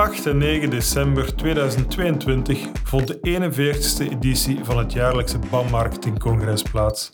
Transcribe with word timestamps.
8 0.00 0.26
en 0.26 0.38
9 0.38 0.70
december 0.70 1.34
2022 1.36 2.68
vond 2.84 3.06
de 3.06 3.18
41ste 3.18 4.12
editie 4.12 4.64
van 4.64 4.78
het 4.78 4.92
jaarlijkse 4.92 5.38
BAM 5.50 5.70
Marketing 5.70 6.18
Congres 6.18 6.62
plaats. 6.62 7.10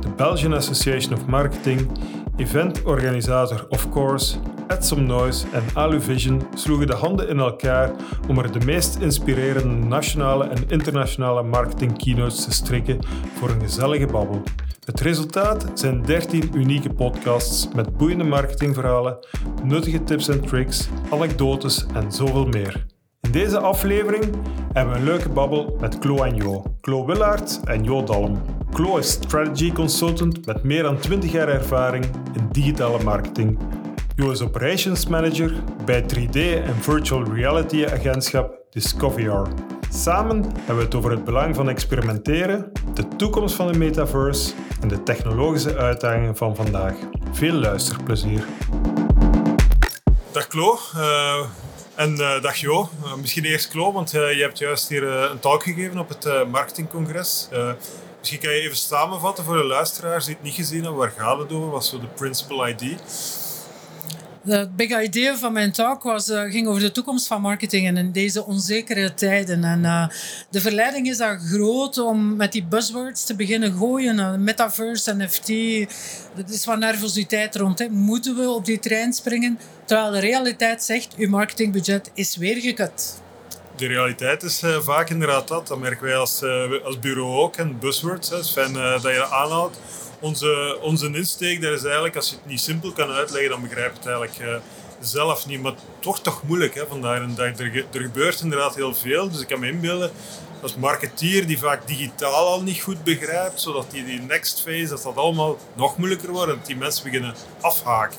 De 0.00 0.08
Belgian 0.16 0.54
Association 0.54 1.14
of 1.14 1.26
Marketing, 1.26 1.90
eventorganisator 2.36 3.66
Of 3.68 3.90
Course, 3.90 4.38
Some 4.78 5.02
Noise 5.02 5.46
en 5.52 5.62
Aluvision 5.74 6.42
sloegen 6.54 6.86
de 6.86 6.94
handen 6.94 7.28
in 7.28 7.38
elkaar 7.38 7.90
om 8.28 8.38
er 8.38 8.52
de 8.52 8.64
meest 8.64 8.98
inspirerende 9.00 9.86
nationale 9.86 10.44
en 10.44 10.68
internationale 10.68 11.42
marketing 11.42 11.98
keynotes 11.98 12.44
te 12.44 12.52
strikken 12.52 12.98
voor 13.34 13.50
een 13.50 13.60
gezellige 13.60 14.06
babbel. 14.06 14.42
Het 14.84 15.00
resultaat 15.00 15.70
zijn 15.74 16.02
13 16.02 16.50
unieke 16.54 16.90
podcasts 16.90 17.68
met 17.74 17.96
boeiende 17.96 18.24
marketingverhalen, 18.24 19.18
nuttige 19.62 20.04
tips 20.04 20.28
en 20.28 20.40
tricks, 20.40 20.88
anekdotes 21.10 21.86
en 21.94 22.12
zoveel 22.12 22.46
meer. 22.46 22.86
In 23.20 23.30
deze 23.30 23.58
aflevering 23.58 24.24
hebben 24.72 24.92
we 24.92 24.98
een 24.98 25.04
leuke 25.04 25.28
babbel 25.28 25.76
met 25.80 25.98
Klo 25.98 26.22
en 26.22 26.34
Jo. 26.34 26.64
Klo 26.80 27.06
Willaert 27.06 27.60
en 27.64 27.84
Jo 27.84 28.04
Dalm. 28.04 28.42
Klo 28.72 28.96
is 28.96 29.10
strategy 29.10 29.72
consultant 29.72 30.46
met 30.46 30.62
meer 30.62 30.82
dan 30.82 30.98
20 30.98 31.32
jaar 31.32 31.48
ervaring 31.48 32.04
in 32.34 32.48
digitale 32.52 33.02
marketing. 33.02 33.58
Is 34.20 34.42
operations 34.42 35.06
manager 35.06 35.52
bij 35.84 36.02
3D 36.02 36.64
en 36.64 36.74
virtual 36.80 37.24
reality 37.34 37.86
agentschap 37.86 38.58
Discover. 38.70 39.48
Samen 39.90 40.42
hebben 40.56 40.76
we 40.76 40.82
het 40.82 40.94
over 40.94 41.10
het 41.10 41.24
belang 41.24 41.54
van 41.54 41.68
experimenteren, 41.68 42.72
de 42.94 43.08
toekomst 43.16 43.54
van 43.54 43.72
de 43.72 43.78
metaverse 43.78 44.52
en 44.80 44.88
de 44.88 45.02
technologische 45.02 45.76
uitdagingen 45.76 46.36
van 46.36 46.56
vandaag. 46.56 46.94
Veel 47.32 47.52
luisterplezier. 47.52 48.44
Dag 50.32 50.46
Klo. 50.46 50.78
Uh, 50.96 51.44
en 51.94 52.12
uh, 52.12 52.42
dag 52.42 52.56
Jo. 52.56 52.88
Uh, 53.04 53.14
misschien 53.14 53.44
eerst 53.44 53.68
Klo, 53.68 53.92
want 53.92 54.10
je 54.10 54.38
hebt 54.40 54.58
juist 54.58 54.88
hier 54.88 55.02
een 55.02 55.38
talk 55.38 55.62
gegeven 55.62 55.98
op 55.98 56.08
het 56.08 56.48
marketingcongres. 56.50 57.48
misschien 58.18 58.40
kan 58.40 58.50
je 58.50 58.60
even 58.60 58.76
samenvatten 58.76 59.44
voor 59.44 59.56
de 59.56 59.64
luisteraars 59.64 60.24
die 60.24 60.34
het 60.34 60.44
niet 60.44 60.54
gezien 60.54 60.82
hebben. 60.82 60.98
Waar 60.98 61.12
gaat 61.16 61.38
het 61.38 61.52
over? 61.52 61.70
Wat 61.70 61.82
is 61.82 61.90
de 61.90 61.98
principal 62.16 62.68
ID? 62.68 62.98
Het 64.44 64.76
big 64.76 65.02
idea 65.02 65.36
van 65.36 65.52
mijn 65.52 65.72
talk 65.72 66.02
was, 66.02 66.28
uh, 66.28 66.42
ging 66.42 66.66
over 66.66 66.80
de 66.80 66.92
toekomst 66.92 67.26
van 67.26 67.40
marketing 67.40 67.98
in 67.98 68.12
deze 68.12 68.44
onzekere 68.44 69.14
tijden. 69.14 69.64
En 69.64 69.80
uh, 69.80 70.08
de 70.50 70.60
verleiding 70.60 71.08
is 71.08 71.16
daar 71.16 71.38
groot 71.38 71.98
om 71.98 72.36
met 72.36 72.52
die 72.52 72.64
buzzwords 72.64 73.24
te 73.24 73.34
beginnen 73.34 73.72
gooien. 73.72 74.18
Uh, 74.18 74.34
metaverse, 74.34 75.14
NFT. 75.14 75.48
Er 75.48 76.44
is 76.48 76.64
wat 76.64 76.78
nervositeit 76.78 77.56
rond. 77.56 77.78
Hè. 77.78 77.88
Moeten 77.88 78.36
we 78.36 78.50
op 78.50 78.64
die 78.64 78.78
trein 78.78 79.12
springen? 79.12 79.58
Terwijl 79.84 80.10
de 80.10 80.18
realiteit 80.18 80.82
zegt, 80.82 81.14
uw 81.16 81.28
marketingbudget 81.28 82.10
is 82.14 82.36
weer 82.36 82.60
gekut. 82.60 83.20
De 83.76 83.86
realiteit 83.86 84.42
is 84.42 84.62
vaak 84.80 85.10
inderdaad 85.10 85.48
dat. 85.48 85.66
Dat 85.66 85.78
merken 85.78 86.04
wij 86.04 86.16
als, 86.16 86.42
als 86.84 86.98
bureau 86.98 87.36
ook. 87.36 87.56
En 87.56 87.78
buzzwords, 87.78 88.50
fijn 88.52 88.72
dat 88.72 89.02
je 89.02 89.18
dat 89.18 89.30
aanhoudt 89.30 89.78
onze, 90.20 90.78
onze 90.82 91.06
insteek 91.06 91.60
daar 91.60 91.72
is 91.72 91.84
eigenlijk, 91.84 92.16
als 92.16 92.30
je 92.30 92.36
het 92.36 92.46
niet 92.46 92.60
simpel 92.60 92.92
kan 92.92 93.10
uitleggen, 93.10 93.50
dan 93.50 93.62
begrijp 93.62 93.92
je 93.92 93.98
het 93.98 94.06
eigenlijk 94.06 94.38
uh, 94.38 94.56
zelf 95.00 95.46
niet. 95.46 95.62
Maar 95.62 95.74
wordt 96.02 96.22
toch 96.22 96.42
moeilijk 96.42 96.74
hè, 96.74 96.86
vandaag 96.86 97.34
dag. 97.34 97.58
Er, 97.58 97.84
er 97.92 98.00
gebeurt 98.00 98.40
inderdaad 98.40 98.74
heel 98.74 98.94
veel. 98.94 99.30
Dus 99.30 99.40
ik 99.40 99.46
kan 99.46 99.60
me 99.60 99.68
inbeelden, 99.68 100.10
als 100.62 100.76
marketeer 100.76 101.46
die 101.46 101.58
vaak 101.58 101.86
digitaal 101.86 102.46
al 102.46 102.62
niet 102.62 102.80
goed 102.80 103.04
begrijpt, 103.04 103.60
zodat 103.60 103.90
die, 103.90 104.04
die 104.04 104.20
next 104.20 104.60
phase, 104.60 104.88
dat 104.88 105.02
dat 105.02 105.16
allemaal 105.16 105.58
nog 105.74 105.96
moeilijker 105.96 106.30
wordt 106.30 106.50
en 106.50 106.56
dat 106.56 106.66
die 106.66 106.76
mensen 106.76 107.04
beginnen 107.04 107.34
afhaken. 107.60 108.18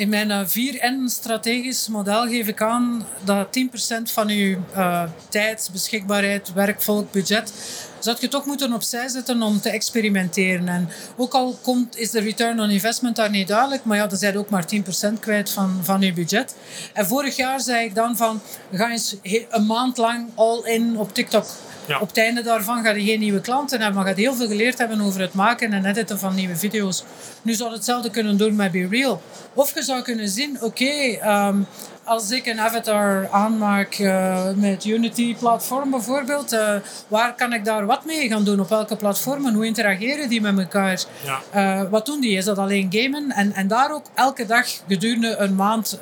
In 0.00 0.08
mijn 0.08 0.48
4N-strategisch 0.48 1.86
eh, 1.86 1.92
model 1.92 2.26
geef 2.28 2.48
ik 2.48 2.62
aan 2.62 3.06
dat 3.24 3.46
10% 3.46 4.02
van 4.02 4.28
uw 4.28 4.56
uh, 4.76 5.02
tijd, 5.28 5.68
beschikbaarheid, 5.72 6.52
werkvolk, 6.52 7.12
budget 7.12 7.52
zou 7.98 8.16
je 8.20 8.28
toch 8.28 8.46
moeten 8.46 8.72
opzij 8.72 9.08
zetten 9.08 9.42
om 9.42 9.60
te 9.60 9.70
experimenteren. 9.70 10.68
En 10.68 10.88
ook 11.16 11.34
al 11.34 11.58
komt, 11.62 11.96
is 11.96 12.10
de 12.10 12.20
return 12.20 12.60
on 12.60 12.70
investment 12.70 13.16
daar 13.16 13.30
niet 13.30 13.48
duidelijk, 13.48 13.84
maar 13.84 13.96
ja, 13.96 14.06
dan 14.06 14.18
zijn 14.18 14.38
ook 14.38 14.50
maar 14.50 14.64
10% 15.14 15.20
kwijt 15.20 15.50
van, 15.50 15.80
van 15.82 16.00
je 16.00 16.12
budget. 16.12 16.54
En 16.92 17.06
vorig 17.06 17.36
jaar 17.36 17.60
zei 17.60 17.84
ik 17.84 17.94
dan 17.94 18.16
van, 18.16 18.40
ga 18.72 18.90
eens 18.90 19.16
een 19.50 19.66
maand 19.66 19.96
lang 19.96 20.28
all 20.34 20.60
in 20.64 20.98
op 20.98 21.14
TikTok. 21.14 21.46
Op 21.98 22.08
het 22.08 22.18
einde 22.18 22.42
daarvan 22.42 22.82
ga 22.82 22.90
je 22.90 23.04
geen 23.04 23.20
nieuwe 23.20 23.40
klanten 23.40 23.80
hebben, 23.80 23.96
maar 23.96 24.04
ga 24.04 24.16
je 24.16 24.22
heel 24.22 24.34
veel 24.34 24.46
geleerd 24.46 24.78
hebben 24.78 25.00
over 25.00 25.20
het 25.20 25.34
maken 25.34 25.72
en 25.72 25.84
editen 25.84 26.18
van 26.18 26.34
nieuwe 26.34 26.56
video's. 26.56 27.04
Nu 27.42 27.52
zou 27.54 27.70
je 27.70 27.76
hetzelfde 27.76 28.10
kunnen 28.10 28.36
doen 28.36 28.56
met 28.56 28.72
Be 28.72 28.86
Real. 28.90 29.22
Of 29.54 29.74
je 29.74 29.82
zou 29.82 30.02
kunnen 30.02 30.28
zien, 30.28 30.62
oké, 30.62 30.84
ehm, 30.84 31.56
als 32.10 32.30
ik 32.30 32.46
een 32.46 32.60
avatar 32.60 33.28
aanmaak 33.30 33.98
uh, 33.98 34.50
met 34.54 34.84
Unity-platform 34.84 35.90
bijvoorbeeld, 35.90 36.52
uh, 36.52 36.74
waar 37.08 37.34
kan 37.34 37.52
ik 37.52 37.64
daar 37.64 37.86
wat 37.86 38.04
mee 38.04 38.28
gaan 38.28 38.44
doen? 38.44 38.60
Op 38.60 38.68
welke 38.68 38.96
platformen? 38.96 39.54
Hoe 39.54 39.66
interageren 39.66 40.28
die 40.28 40.40
met 40.40 40.58
elkaar? 40.58 41.04
Ja. 41.24 41.82
Uh, 41.82 41.90
wat 41.90 42.06
doen 42.06 42.20
die? 42.20 42.36
Is 42.36 42.44
dat 42.44 42.58
alleen 42.58 42.88
gamen? 42.90 43.30
En, 43.30 43.52
en 43.52 43.68
daar 43.68 43.92
ook 43.92 44.06
elke 44.14 44.46
dag 44.46 44.66
gedurende 44.88 45.36
een 45.36 45.54
maand 45.54 45.98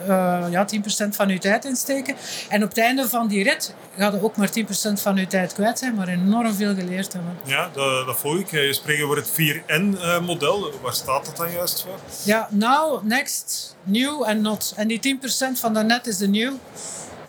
ja, 0.51 0.67
10% 1.05 1.09
van 1.09 1.29
uw 1.29 1.39
tijd 1.39 1.65
insteken. 1.65 2.17
En 2.49 2.63
op 2.63 2.69
het 2.69 2.79
einde 2.79 3.09
van 3.09 3.29
die 3.29 3.43
rit 3.43 3.75
gaat 3.99 4.15
er 4.15 4.25
ook 4.25 4.37
maar 4.37 4.49
10% 4.49 4.53
van 4.93 5.17
uw 5.17 5.27
tijd 5.27 5.53
kwijt 5.53 5.79
zijn, 5.79 5.95
maar 5.95 6.09
enorm 6.09 6.55
veel 6.55 6.75
geleerd 6.75 7.13
hebben. 7.13 7.39
Ja, 7.45 7.71
dat, 7.73 8.07
dat 8.07 8.19
volg 8.19 8.39
ik. 8.39 8.51
Je 8.51 8.73
spreekt 8.73 9.03
over 9.03 9.17
het 9.17 9.31
4N-model. 9.31 10.73
Waar 10.83 10.95
staat 10.95 11.25
dat 11.25 11.37
dan 11.37 11.53
juist 11.53 11.83
voor? 11.83 11.99
Ja, 12.25 12.49
now, 12.51 13.03
next, 13.03 13.77
new 13.83 14.23
en 14.27 14.41
not. 14.41 14.73
En 14.77 14.89
die 14.89 15.19
10% 15.57 15.59
van 15.59 15.75
daarnet 15.75 15.98
is 16.07 16.17
de 16.17 16.29
new. 16.29 16.53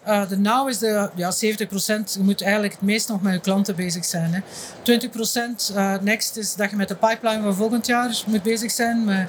Uh, 0.07 0.30
de 0.30 0.38
now 0.38 0.69
is 0.69 0.78
de 0.78 1.09
ja, 1.16 1.31
70%. 1.31 1.35
Je 2.13 2.19
moet 2.19 2.41
eigenlijk 2.41 2.74
het 2.74 2.81
meest 2.81 3.07
nog 3.07 3.22
met 3.22 3.34
je 3.34 3.40
klanten 3.40 3.75
bezig 3.75 4.06
zijn. 4.06 4.34
Hè. 4.34 4.40
20% 5.72 5.75
uh, 5.75 5.94
next 6.02 6.38
is 6.38 6.56
dat 6.56 6.69
je 6.69 6.75
met 6.75 6.88
de 6.88 6.96
pipeline 6.96 7.44
van 7.44 7.56
volgend 7.56 7.85
jaar 7.85 8.24
moet 8.25 8.44
bezig 8.44 8.72
zijn. 8.72 9.28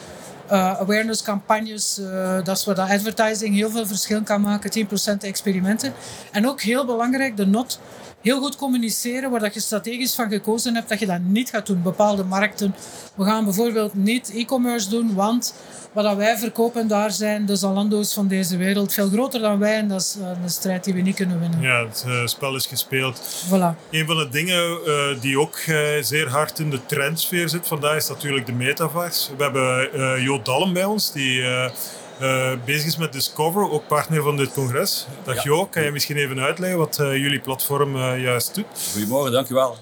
Uh, 0.53 0.81
awareness 0.81 1.23
campagnes. 1.23 1.99
Uh, 1.99 2.45
dat 2.45 2.57
is 2.57 2.65
waar 2.65 2.75
dat 2.75 2.89
advertising 2.89 3.55
heel 3.55 3.71
veel 3.71 3.87
verschil 3.87 4.23
kan 4.23 4.41
maken. 4.41 4.89
10% 5.15 5.17
experimenten. 5.19 5.93
En 6.33 6.49
ook 6.49 6.61
heel 6.61 6.85
belangrijk, 6.85 7.37
de 7.37 7.47
not 7.47 7.81
heel 8.21 8.41
goed 8.41 8.57
communiceren 8.57 9.31
waar 9.31 9.41
dat 9.41 9.55
je 9.55 9.61
strategisch 9.61 10.15
van 10.15 10.31
gekozen 10.31 10.75
hebt 10.75 10.89
dat 10.89 10.99
je 10.99 11.07
dat 11.07 11.21
niet 11.21 11.51
gaat 11.51 11.67
doen. 11.67 11.83
Bepaalde 11.83 12.25
markten. 12.25 12.75
We 13.15 13.25
gaan 13.25 13.45
bijvoorbeeld 13.45 13.95
niet 13.95 14.33
e-commerce 14.35 14.89
doen, 14.89 15.15
want 15.15 15.55
wat 15.93 16.17
wij 16.17 16.39
verkopen 16.39 16.89
daar 16.89 17.11
zijn 17.11 17.47
de 17.47 17.57
Zalando's 17.57 18.15
van 18.15 18.29
deze 18.29 18.57
wereld 18.57 18.93
veel 18.93 19.09
groter 19.09 19.41
dan 19.41 19.59
wij 19.59 19.77
en 19.77 19.89
dat 19.89 20.01
is 20.01 20.17
eh, 20.21 20.43
een 20.43 20.51
strijd 20.51 20.85
die 20.85 20.95
we 20.95 21.01
niet 21.01 21.17
kunnen 21.17 21.41
winnen. 21.41 21.61
Ja, 21.61 21.87
het 21.87 22.05
uh, 22.07 22.27
spel 22.27 22.55
is 22.55 22.67
gespeeld. 22.67 23.47
Voilà. 23.47 23.91
Een 23.91 24.07
van 24.07 24.17
de 24.17 24.29
dingen 24.31 24.79
uh, 24.87 25.21
die 25.21 25.39
ook 25.39 25.59
zeer 26.01 26.29
hard 26.29 26.59
in 26.59 26.71
de 26.71 26.87
trendsfeer 26.87 27.49
zit 27.49 27.67
vandaag 27.67 27.97
is 27.97 28.09
natuurlijk 28.09 28.47
de 28.47 28.53
metaverse. 28.53 29.37
We 29.37 29.43
hebben 29.43 30.23
Dalm 30.43 30.73
bij 30.73 30.85
ons, 30.85 31.13
die 31.13 31.41
uh, 31.41 32.53
bezig 32.65 32.87
is 32.87 32.97
met 32.97 33.13
Discover, 33.13 33.71
ook 33.71 33.87
partner 33.87 34.23
van 34.23 34.37
dit 34.37 34.53
congres. 34.53 35.07
Dag. 35.25 35.43
Jo, 35.45 35.67
kan 35.67 35.83
je 35.83 35.91
misschien 35.91 36.17
even 36.17 36.41
uitleggen 36.41 36.79
wat 36.79 36.99
uh, 37.01 37.17
jullie 37.17 37.41
platform 37.41 37.97
juist 37.97 38.55
doet? 38.55 38.65
Goedemorgen, 38.93 39.33
dankjewel. 39.33 39.77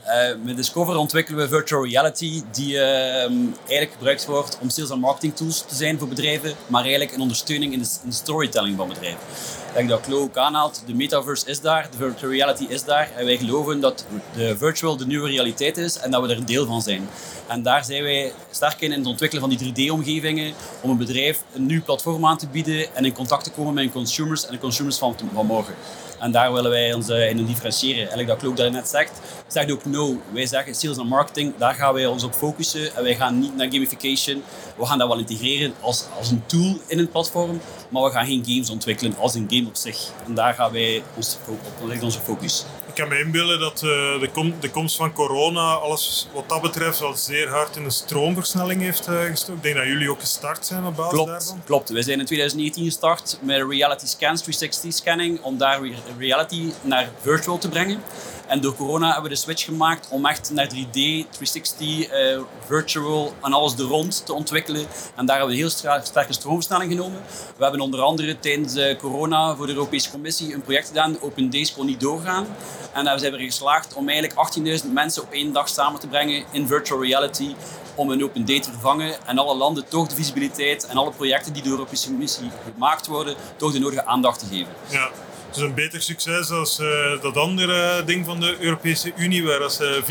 met 0.44 0.56
Discover 0.56 0.96
ontwikkelen 0.96 1.40
we 1.40 1.48
virtual 1.48 1.84
reality 1.84 2.42
die 2.52 2.78
eigenlijk 2.80 3.92
gebruikt 3.92 4.26
wordt 4.26 4.58
om 4.60 4.70
sales 4.70 4.90
en 4.90 4.98
marketing 4.98 5.36
tools 5.36 5.64
te 5.68 5.74
zijn 5.74 5.98
voor 5.98 6.08
bedrijven, 6.08 6.52
maar 6.66 6.80
eigenlijk 6.80 7.12
een 7.12 7.20
ondersteuning 7.20 7.72
in 7.72 7.78
de, 7.78 7.88
in 8.02 8.08
de 8.08 8.14
storytelling 8.14 8.76
van 8.76 8.88
bedrijven. 8.88 9.20
Dat 9.78 9.88
dat 9.88 10.00
Klo 10.00 10.20
ook 10.20 10.36
aanhaalt, 10.36 10.82
de 10.86 10.94
metaverse 10.94 11.46
is 11.46 11.60
daar, 11.60 11.88
de 11.90 11.96
virtual 11.96 12.32
reality 12.32 12.64
is 12.68 12.84
daar 12.84 13.10
en 13.16 13.24
wij 13.24 13.36
geloven 13.36 13.80
dat 13.80 14.06
de 14.34 14.56
virtual 14.56 14.96
de 14.96 15.06
nieuwe 15.06 15.28
realiteit 15.28 15.76
is 15.76 15.98
en 15.98 16.10
dat 16.10 16.22
we 16.22 16.28
er 16.28 16.36
een 16.36 16.46
deel 16.46 16.66
van 16.66 16.82
zijn. 16.82 17.08
En 17.46 17.62
daar 17.62 17.84
zijn 17.84 18.02
wij 18.02 18.32
sterk 18.50 18.80
in, 18.80 18.92
in 18.92 18.98
het 18.98 19.08
ontwikkelen 19.08 19.48
van 19.48 19.56
die 19.56 19.88
3D-omgevingen 19.88 20.54
om 20.80 20.90
een 20.90 20.96
bedrijf 20.96 21.42
een 21.54 21.66
nieuw 21.66 21.82
platform 21.82 22.26
aan 22.26 22.38
te 22.38 22.48
bieden 22.48 22.94
en 22.94 23.04
in 23.04 23.12
contact 23.12 23.44
te 23.44 23.50
komen 23.50 23.74
met 23.74 23.82
hun 23.82 23.92
consumers 23.92 24.46
en 24.46 24.52
de 24.52 24.58
consumers 24.58 24.98
van, 24.98 25.16
van 25.34 25.46
morgen. 25.46 25.74
En 26.20 26.30
daar 26.30 26.52
willen 26.52 26.70
wij 26.70 26.92
ons 26.92 27.08
uh, 27.08 27.30
in 27.30 27.46
differentiëren. 27.46 27.98
Eigenlijk 27.98 28.28
dat 28.28 28.38
Klook 28.38 28.56
dat 28.56 28.72
net 28.72 28.88
zegt, 28.88 29.20
zegt 29.46 29.70
ook 29.70 29.84
no. 29.84 30.20
Wij 30.32 30.46
zeggen 30.46 30.74
sales 30.74 30.96
en 30.96 31.06
marketing, 31.06 31.54
daar 31.58 31.74
gaan 31.74 31.94
wij 31.94 32.06
ons 32.06 32.24
op 32.24 32.34
focussen. 32.34 32.96
En 32.96 33.02
wij 33.02 33.14
gaan 33.14 33.38
niet 33.38 33.56
naar 33.56 33.66
gamification. 33.70 34.42
We 34.76 34.86
gaan 34.86 34.98
dat 34.98 35.08
wel 35.08 35.18
integreren 35.18 35.74
als, 35.80 36.04
als 36.18 36.30
een 36.30 36.42
tool 36.46 36.76
in 36.86 36.98
een 36.98 37.08
platform. 37.08 37.60
Maar 37.88 38.02
we 38.02 38.10
gaan 38.10 38.26
geen 38.26 38.44
games 38.46 38.70
ontwikkelen 38.70 39.16
als 39.18 39.34
een 39.34 39.46
game 39.50 39.66
op 39.66 39.76
zich. 39.76 40.10
En 40.26 40.34
daar 40.34 40.54
gaan 40.54 40.72
wij 40.72 41.02
ons, 41.16 41.38
op 41.46 42.02
onze 42.02 42.20
focus. 42.20 42.64
Ik 42.98 43.04
kan 43.04 43.12
me 43.12 43.24
inbeelden 43.24 43.60
dat 43.60 43.82
uh, 43.82 44.20
de, 44.20 44.28
kom, 44.32 44.54
de, 44.60 44.70
komst 44.70 44.96
van 44.96 45.12
corona 45.12 45.72
alles 45.74 46.28
wat 46.32 46.48
dat 46.48 46.62
betreft 46.62 47.02
al 47.02 47.14
zeer 47.14 47.48
hard 47.48 47.76
in 47.76 47.84
een 47.84 47.90
stroomversnelling 47.90 48.80
heeft 48.80 49.08
uh, 49.08 49.20
gestoken. 49.20 49.54
Ik 49.54 49.62
denk 49.62 49.76
dat 49.76 49.86
jullie 49.86 50.10
ook 50.10 50.20
gestart 50.20 50.66
zijn 50.66 50.84
op 50.84 50.96
basis 50.96 51.12
klopt, 51.12 51.30
daarvan. 51.30 51.62
Klopt, 51.64 51.88
wij 51.88 52.02
zijn 52.02 52.18
in 52.18 52.26
2019 52.26 52.84
gestart 52.84 53.38
met 53.42 53.56
reality 53.68 54.06
scans, 54.06 54.42
360 54.42 54.92
scanning, 54.92 55.42
om 55.42 55.58
daar 55.58 55.80
weer 55.80 55.96
reality 56.18 56.72
naar 56.82 57.10
virtual 57.20 57.58
te 57.58 57.68
brengen. 57.68 58.02
En 58.48 58.60
door 58.60 58.74
corona 58.74 59.04
hebben 59.04 59.22
we 59.22 59.28
de 59.28 59.36
switch 59.36 59.64
gemaakt 59.64 60.08
om 60.10 60.26
echt 60.26 60.50
naar 60.50 60.68
3D, 60.68 60.92
360, 61.30 62.06
eh, 62.06 62.38
virtual 62.66 63.34
en 63.42 63.52
alles 63.52 63.74
er 63.74 63.84
rond 63.84 64.26
te 64.26 64.32
ontwikkelen. 64.32 64.86
En 65.14 65.26
daar 65.26 65.36
hebben 65.36 65.56
we 65.56 65.62
een 65.62 65.68
heel 65.68 66.00
sterke 66.02 66.32
stroomversnelling 66.32 66.90
genomen. 66.92 67.20
We 67.56 67.62
hebben 67.62 67.80
onder 67.80 68.00
andere 68.00 68.38
tijdens 68.38 68.74
eh, 68.74 68.98
corona 68.98 69.56
voor 69.56 69.66
de 69.66 69.72
Europese 69.72 70.10
Commissie 70.10 70.54
een 70.54 70.62
project 70.62 70.86
gedaan, 70.86 71.16
Open 71.20 71.50
Days 71.50 71.72
kon 71.72 71.86
niet 71.86 72.00
doorgaan. 72.00 72.46
En 72.92 73.04
daar 73.04 73.18
zijn 73.18 73.32
we 73.32 73.38
geslaagd 73.38 73.94
om 73.94 74.08
eigenlijk 74.08 74.80
18.000 74.82 74.92
mensen 74.92 75.22
op 75.22 75.32
één 75.32 75.52
dag 75.52 75.68
samen 75.68 76.00
te 76.00 76.06
brengen 76.06 76.44
in 76.50 76.66
virtual 76.66 77.02
reality 77.02 77.54
om 77.94 78.10
een 78.10 78.24
open 78.24 78.44
day 78.44 78.60
te 78.60 78.70
vervangen 78.70 79.26
en 79.26 79.38
alle 79.38 79.54
landen 79.54 79.88
toch 79.88 80.08
de 80.08 80.14
visibiliteit 80.14 80.86
en 80.86 80.96
alle 80.96 81.10
projecten 81.10 81.52
die 81.52 81.62
door 81.62 81.72
de 81.72 81.78
Europese 81.78 82.08
Commissie 82.08 82.50
gemaakt 82.72 83.06
worden, 83.06 83.34
toch 83.56 83.72
de 83.72 83.78
nodige 83.78 84.04
aandacht 84.04 84.38
te 84.38 84.46
geven. 84.46 84.72
Ja. 84.88 85.10
Het 85.48 85.56
is 85.56 85.62
een 85.62 85.74
beter 85.74 86.02
succes 86.02 86.50
als 86.50 86.80
uh, 86.80 87.22
dat 87.22 87.36
andere 87.36 88.04
ding 88.04 88.24
van 88.24 88.40
de 88.40 88.56
Europese 88.60 89.12
Unie, 89.16 89.44
waar 89.46 89.70
ze 89.70 90.02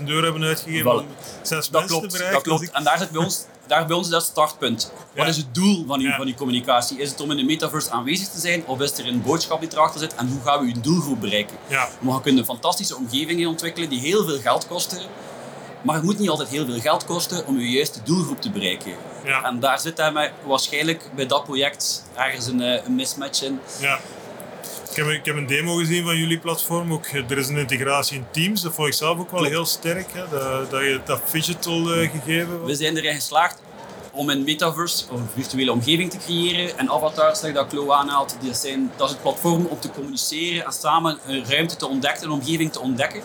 400.000 0.00 0.04
euro 0.06 0.22
hebben 0.22 0.42
uitgegeven 0.42 0.98
om 0.98 1.06
zes 1.42 1.68
dat 1.68 1.84
klopt, 1.84 2.10
te 2.10 2.16
bereiken. 2.16 2.32
Dat 2.50 2.58
klopt. 2.58 2.70
En 2.70 2.84
daar 2.84 2.98
zit 2.98 3.10
bij 3.10 3.22
ons, 3.22 3.44
daar 3.66 3.86
bij 3.86 3.96
ons 3.96 4.06
is 4.06 4.12
dat 4.12 4.20
het 4.22 4.30
startpunt. 4.30 4.92
Wat 5.14 5.26
is 5.28 5.36
het 5.36 5.54
doel 5.54 5.84
van 5.86 6.00
uw, 6.00 6.06
Ja. 6.06 6.16
van 6.16 6.26
uw 6.26 6.34
communicatie? 6.34 6.98
Is 6.98 7.10
het 7.10 7.20
om 7.20 7.30
in 7.30 7.36
de 7.36 7.44
metaverse 7.44 7.90
aanwezig 7.90 8.28
te 8.28 8.38
zijn 8.40 8.66
of 8.66 8.80
is 8.80 8.98
er 8.98 9.06
een 9.06 9.22
boodschap 9.22 9.60
die 9.60 9.68
erachter 9.72 10.00
zit 10.00 10.14
en 10.14 10.28
hoe 10.28 10.40
gaan 10.44 10.60
we 10.66 10.72
uw 10.74 10.80
doelgroep 10.80 11.20
bereiken? 11.20 11.56
Ja. 11.66 11.88
Maar 12.00 12.14
je 12.14 12.20
kunt 12.20 12.38
een 12.38 12.44
fantastische 12.44 12.96
omgeving 12.96 13.46
ontwikkelen 13.46 13.88
die 13.88 14.00
heel 14.00 14.24
veel 14.24 14.38
geld 14.38 14.66
kosten. 14.66 14.98
Maar 15.82 15.94
het 15.94 16.04
moet 16.04 16.18
niet 16.18 16.28
altijd 16.28 16.48
heel 16.48 16.66
veel 16.66 16.80
geld 16.80 17.04
kosten 17.04 17.46
om 17.46 17.58
je 17.58 17.70
juiste 17.70 18.02
doelgroep 18.04 18.40
te 18.40 18.50
bereiken. 18.50 18.92
Ja. 19.24 19.44
En 19.44 19.60
daar 19.60 19.80
zit 19.80 19.96
daarmee 19.96 20.30
waarschijnlijk 20.44 21.10
bij 21.14 21.26
dat 21.26 21.44
project 21.44 22.04
ergens 22.14 22.46
een, 22.46 22.60
eh, 22.60 22.84
een 22.84 22.94
mismatch 22.94 23.42
in. 23.42 23.60
Ja. 23.80 23.98
Ik 24.96 25.04
heb, 25.04 25.12
ik 25.12 25.24
heb 25.24 25.36
een 25.36 25.46
demo 25.46 25.74
gezien 25.74 26.04
van 26.04 26.16
jullie 26.16 26.38
platform. 26.38 26.92
Ook, 26.92 27.06
eh, 27.06 27.30
er 27.30 27.38
is 27.38 27.48
een 27.48 27.56
integratie 27.56 28.16
in 28.16 28.26
Teams. 28.30 28.62
Dat 28.62 28.74
vond 28.74 28.88
ik 28.88 28.94
zelf 28.94 29.18
ook 29.18 29.30
wel 29.30 29.38
Klopt. 29.40 29.54
heel 29.54 29.64
sterk. 29.64 30.06
Hè? 30.12 30.28
Dat, 30.30 30.70
dat 30.70 30.80
je 30.80 31.00
dat 31.04 31.20
digital 31.32 31.92
eh, 31.92 32.10
gegeven 32.10 32.64
We 32.64 32.74
zijn 32.74 32.96
erin 32.96 33.14
geslaagd 33.14 33.62
om 34.16 34.30
een 34.30 34.44
metaverse 34.44 35.04
of 35.10 35.20
een 35.20 35.28
virtuele 35.34 35.72
omgeving 35.72 36.10
te 36.10 36.18
creëren. 36.18 36.78
En 36.78 36.90
avatars, 36.90 37.40
dat 37.40 37.66
Klo 37.66 37.90
aanhaalt, 37.90 38.36
die 38.40 38.54
zijn, 38.54 38.90
dat 38.96 39.06
is 39.06 39.12
het 39.12 39.22
platform 39.22 39.66
om 39.66 39.80
te 39.80 39.90
communiceren 39.90 40.64
en 40.64 40.72
samen 40.72 41.18
een 41.26 41.44
ruimte 41.48 41.76
te 41.76 41.86
ontdekken, 41.88 42.24
een 42.24 42.30
omgeving 42.30 42.72
te 42.72 42.80
ontdekken. 42.80 43.22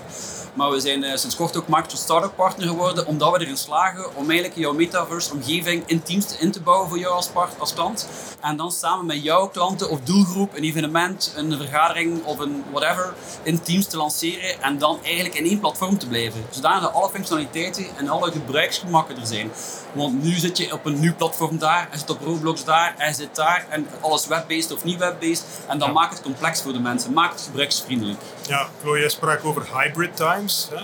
Maar 0.53 0.71
we 0.71 0.79
zijn 0.79 1.03
eh, 1.03 1.17
sinds 1.17 1.35
kort 1.35 1.57
ook 1.57 1.67
Microsoft 1.67 2.01
Startup 2.03 2.35
Partner 2.35 2.67
geworden, 2.67 3.07
omdat 3.07 3.31
we 3.31 3.39
erin 3.39 3.57
slagen 3.57 4.15
om 4.15 4.29
eigenlijk 4.29 4.59
jouw 4.59 4.73
metaverse 4.73 5.31
omgeving 5.33 5.83
in 5.85 6.03
Teams 6.03 6.25
te- 6.25 6.35
in 6.39 6.51
te 6.51 6.61
bouwen 6.61 6.89
voor 6.89 6.99
jou 6.99 7.13
als, 7.13 7.27
part, 7.27 7.59
als 7.59 7.73
klant. 7.73 8.07
En 8.39 8.57
dan 8.57 8.71
samen 8.71 9.05
met 9.05 9.23
jouw 9.23 9.47
klanten 9.47 9.89
of 9.89 9.99
doelgroep 10.01 10.55
een 10.55 10.63
evenement, 10.63 11.33
een 11.35 11.57
vergadering 11.57 12.23
of 12.23 12.39
een 12.39 12.63
whatever 12.71 13.13
in 13.43 13.61
Teams 13.61 13.85
te 13.87 13.97
lanceren. 13.97 14.61
En 14.61 14.77
dan 14.77 14.99
eigenlijk 15.03 15.35
in 15.35 15.45
één 15.45 15.59
platform 15.59 15.97
te 15.97 16.07
blijven. 16.07 16.45
Zodat 16.49 16.93
alle 16.93 17.09
functionaliteiten 17.09 17.85
en 17.97 18.09
alle 18.09 18.31
gebruiksgemakken 18.31 19.19
er 19.19 19.27
zijn. 19.27 19.51
Want 19.93 20.23
nu 20.23 20.33
zit 20.33 20.57
je 20.57 20.73
op 20.73 20.80
een 20.85 20.99
nieuw 20.99 21.15
platform 21.15 21.57
daar, 21.57 21.87
en 21.91 21.99
zit 21.99 22.09
op 22.09 22.21
Roblox 22.21 22.63
daar, 22.63 22.93
en 22.97 23.13
zit 23.13 23.35
daar. 23.35 23.65
En 23.69 23.87
alles 24.01 24.27
web-based 24.27 24.71
of 24.73 24.83
niet 24.83 24.97
web-based. 24.99 25.43
En 25.67 25.77
dan 25.79 25.87
Ja. 25.87 25.93
maakt 25.93 26.13
het 26.13 26.21
complex 26.21 26.61
voor 26.61 26.73
de 26.73 26.79
mensen. 26.79 27.13
Maakt 27.13 27.33
het 27.33 27.41
gebruiksvriendelijk. 27.43 28.19
Ja, 28.47 28.67
Chloe, 28.81 28.99
jij 28.99 29.09
sprak 29.09 29.45
over 29.45 29.65
hybrid 29.77 30.15
times. 30.15 30.67
Hè? 30.71 30.81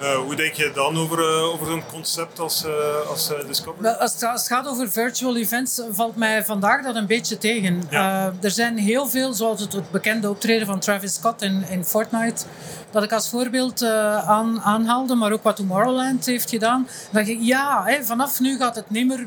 Eh, 0.00 0.14
hoe 0.14 0.34
denk 0.34 0.52
je 0.52 0.70
dan 0.74 0.98
over, 0.98 1.18
eh, 1.18 1.52
over 1.52 1.66
zo'n 1.66 1.82
concept 1.90 2.38
als, 2.38 2.64
eh, 2.64 3.08
als 3.10 3.30
Discovery? 3.46 3.88
Als 3.88 4.12
het, 4.12 4.22
als 4.22 4.40
het 4.40 4.50
gaat 4.50 4.68
over 4.68 4.90
virtual 4.90 5.36
events, 5.36 5.80
valt 5.90 6.16
mij 6.16 6.44
vandaag 6.44 6.82
dat 6.82 6.94
een 6.94 7.06
beetje 7.06 7.38
tegen. 7.38 7.82
Ja. 7.90 8.32
Er 8.40 8.50
zijn 8.50 8.78
heel 8.78 9.06
veel, 9.06 9.32
zoals 9.32 9.60
het, 9.60 9.72
het 9.72 9.90
bekende 9.90 10.30
optreden 10.30 10.66
van 10.66 10.80
Travis 10.80 11.14
Scott 11.14 11.42
in, 11.42 11.64
in 11.68 11.84
Fortnite, 11.84 12.44
dat 12.90 13.02
ik 13.02 13.12
als 13.12 13.28
voorbeeld 13.28 13.82
aan, 13.82 14.60
aanhaalde, 14.60 15.14
maar 15.14 15.32
ook 15.32 15.42
wat 15.42 15.56
Tomorrowland 15.56 16.26
heeft 16.26 16.50
gedaan. 16.50 16.88
Dat 17.10 17.26
je, 17.26 17.44
ja, 17.44 17.82
hè, 17.84 18.04
vanaf 18.04 18.40
nu 18.40 18.58
gaat 18.58 18.76
het 18.76 18.90
niet 18.90 19.06
meer 19.06 19.26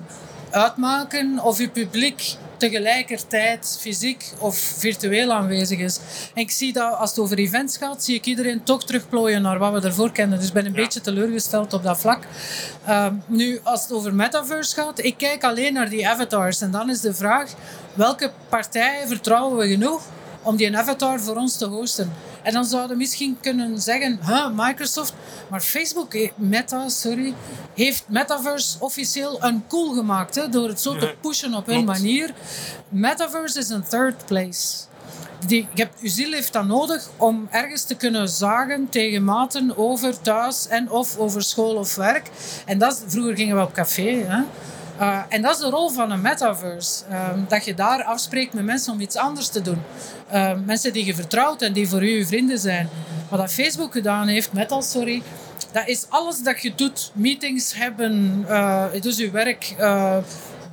uitmaken 0.52 1.40
of 1.44 1.58
je 1.58 1.70
publiek 1.70 2.36
tegelijkertijd 2.58 3.78
fysiek 3.80 4.32
of 4.40 4.58
virtueel 4.58 5.32
aanwezig 5.32 5.80
is. 5.80 6.00
En 6.34 6.42
ik 6.42 6.52
zie 6.52 6.74
dat 6.74 6.98
als 6.98 7.10
het 7.10 7.20
over 7.20 7.38
events 7.38 7.78
gaat, 7.78 8.04
zie 8.04 8.16
ik 8.16 8.26
iedereen 8.26 8.64
toch 8.64 8.84
terugplooien 8.86 9.42
naar 9.42 9.60
wat 9.60 9.74
we 9.74 9.88
ervoor 9.88 10.12
kennen. 10.12 10.38
Dus 10.40 10.48
ik 10.48 10.54
ben 10.54 10.66
een 10.66 10.74
Ja. 10.74 10.82
beetje 10.82 11.02
teleurgesteld 11.02 11.74
op 11.74 11.84
dat 11.84 12.00
vlak. 12.00 12.24
Ehm, 12.86 13.14
nu, 13.26 13.60
als 13.64 13.82
het 13.82 13.92
over 13.92 14.14
metaverse 14.14 14.76
gaat, 14.76 15.04
ik 15.04 15.18
kijk 15.18 15.44
alleen 15.44 15.74
naar 15.74 15.90
die 15.90 16.08
avatars. 16.08 16.62
En 16.62 16.72
dan 16.72 16.90
is 16.90 17.02
de 17.02 17.14
vraag, 17.14 17.52
welke 17.94 18.32
partijen 18.50 19.08
vertrouwen 19.08 19.58
we 19.58 19.68
genoeg 19.68 20.02
om 20.42 20.56
die 20.56 20.78
avatar 20.78 21.20
voor 21.22 21.36
ons 21.36 21.58
te 21.58 21.66
hosten? 21.66 22.14
En 22.44 22.54
dan 22.54 22.66
zouden 22.66 22.92
we 22.92 22.98
misschien 22.98 23.38
kunnen 23.42 23.82
zeggen, 23.82 24.20
huh, 24.26 24.48
Microsoft, 24.56 25.14
maar 25.50 25.62
Facebook, 25.62 26.14
eh, 26.14 26.32
Meta, 26.36 26.90
sorry, 26.90 27.34
heeft 27.76 28.04
Metaverse 28.08 28.78
officieel 28.80 29.44
een 29.44 29.64
cool 29.68 29.94
gemaakt 29.94 30.36
hè, 30.36 30.50
door 30.50 30.68
het 30.68 30.82
zo 30.82 30.98
te 30.98 31.16
pushen 31.22 31.54
op 31.54 31.66
hun 31.66 31.84
manier. 31.86 32.34
Metaverse 32.90 33.60
is 33.60 33.70
een 33.70 33.84
third 33.88 34.26
place. 34.26 34.88
Die, 35.46 35.68
je 35.74 35.82
hebt, 35.82 36.00
uw 36.02 36.10
ziel 36.10 36.32
heeft 36.32 36.54
dat 36.54 36.66
nodig 36.66 37.10
om 37.18 37.48
ergens 37.52 37.84
te 37.84 37.96
kunnen 37.96 38.30
zagen 38.30 38.90
tegen 38.90 39.24
maten 39.24 39.78
over 39.78 40.22
thuis 40.22 40.68
en 40.68 40.90
of 40.90 41.18
over 41.18 41.44
school 41.44 41.76
of 41.76 41.96
werk. 41.96 42.30
En 42.66 42.78
dat 42.78 43.04
vroeger 43.08 43.36
gingen 43.36 43.56
we 43.56 43.62
op 43.62 43.74
café. 43.74 44.24
Hè? 44.28 44.42
Uh, 45.00 45.20
en 45.30 45.42
dat 45.42 45.52
is 45.52 45.60
de 45.60 45.70
rol 45.70 45.90
van 45.90 46.12
een 46.12 46.22
metaverse. 46.22 47.04
Um, 47.12 47.46
dat 47.48 47.66
je 47.66 47.74
daar 47.74 48.04
afspreekt 48.04 48.54
met 48.54 48.66
mensen 48.66 48.94
om 48.94 49.00
iets 49.00 49.16
anders 49.16 49.48
te 49.48 49.62
doen. 49.62 49.82
Uh, 50.34 50.52
mensen 50.66 50.94
die 50.94 51.06
je 51.06 51.16
vertrouwt 51.16 51.62
en 51.62 51.74
die 51.74 51.90
voor 51.90 52.04
u 52.04 52.26
vrienden 52.26 52.60
zijn. 52.60 52.90
Wat 53.30 53.40
dat 53.40 53.52
Facebook 53.52 53.92
gedaan 53.92 54.28
heeft, 54.28 54.54
Meta, 54.54 54.82
sorry, 54.82 55.22
dat 55.72 55.88
is 55.88 56.06
alles 56.10 56.42
dat 56.42 56.62
je 56.62 56.76
doet. 56.76 57.12
Meetings 57.14 57.74
hebben, 57.76 58.46
uh, 58.50 58.86
dus 59.02 59.18
je 59.18 59.32
werk, 59.32 59.76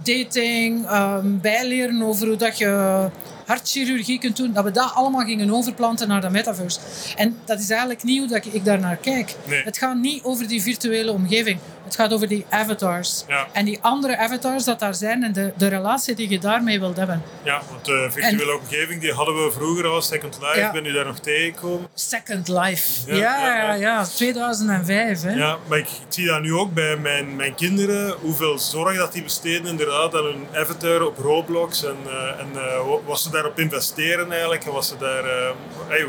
dating, 0.02 0.90
um, 0.90 1.40
bijleren 1.40 2.02
over 2.02 2.26
hoe 2.26 2.36
dat 2.36 2.58
je 2.58 3.08
hartchirurgie 3.46 4.18
kunt 4.18 4.36
doen, 4.36 4.52
dat 4.52 4.64
we 4.64 4.70
dat 4.70 4.92
allemaal 4.94 5.24
gingen 5.24 5.50
overplanten 5.50 6.08
naar 6.08 6.20
de 6.20 6.30
metaverse. 6.30 6.78
En 7.16 7.38
dat 7.44 7.58
is 7.58 7.70
eigenlijk 7.70 8.02
hoe 8.02 8.26
dat 8.26 8.44
ik 8.50 8.64
daar 8.64 8.78
naar 8.80 8.96
kijk. 8.96 9.34
Nee. 9.44 9.62
Het 9.62 9.78
gaat 9.78 9.96
niet 9.96 10.22
over 10.24 10.48
die 10.48 10.62
virtuele 10.62 11.12
omgeving. 11.12 11.58
Het 11.84 11.94
gaat 11.94 12.12
over 12.12 12.28
die 12.28 12.46
avatars. 12.50 13.24
Ja. 13.28 13.46
En 13.52 13.64
die 13.64 13.78
andere 13.80 14.16
avatars 14.18 14.64
dat 14.64 14.78
daar 14.78 14.94
zijn 14.94 15.22
en 15.22 15.32
de, 15.32 15.52
de 15.56 15.66
relatie 15.68 16.14
die 16.14 16.28
je 16.30 16.38
daarmee 16.38 16.80
wilt 16.80 16.96
hebben. 16.96 17.22
Ja, 17.42 17.60
want 17.70 17.84
de 17.84 18.08
virtuele 18.10 18.58
omgeving 18.58 19.00
die 19.00 19.12
hadden 19.12 19.34
we 19.44 19.50
vroeger 19.52 19.86
al, 19.86 20.02
Second 20.02 20.38
Life. 20.40 20.58
Ja. 20.58 20.72
Ben 20.72 20.84
je 20.84 20.92
daar 20.92 21.04
nog 21.04 21.18
tegengekomen? 21.18 21.88
Second 21.94 22.48
Life. 22.48 23.10
Ja, 23.10 23.16
Ja, 23.16 23.46
ja, 23.46 23.56
ja, 23.56 23.74
ja. 23.74 23.74
ja. 23.74 24.04
2005. 24.04 25.22
Hè. 25.22 25.30
Ja, 25.34 25.56
maar 25.68 25.78
ik 25.78 25.88
zie 26.08 26.26
dat 26.26 26.40
nu 26.42 26.54
ook 26.54 26.74
bij 26.74 26.96
mijn, 26.96 27.36
mijn 27.36 27.54
kinderen, 27.54 28.14
hoeveel 28.20 28.58
zorg 28.58 28.96
dat 28.96 29.12
die 29.12 29.22
besteden 29.22 29.66
inderdaad 29.66 30.14
aan 30.14 30.24
hun 30.24 30.46
avatar 30.54 31.02
op 31.02 31.18
Roblox 31.18 31.84
en, 31.84 31.96
eh, 32.06 32.40
en 32.40 32.48
eh, 32.54 32.86
wa- 32.88 32.98
wat 33.06 33.20
ze 33.20 33.30
daarop 33.36 33.58
investeren 33.58 34.30
eigenlijk 34.32 34.64
en 34.64 34.72
wat 34.72 34.86
ze 34.86 34.96
daar, 34.98 35.24
eh, 35.24 35.50
hey, 35.88 36.06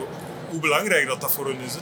hoe 0.50 0.60
belangrijk 0.60 1.08
dat 1.08 1.22
dat 1.22 1.32
voor 1.32 1.46
hun 1.46 1.60
is. 1.66 1.74
Hè. 1.74 1.80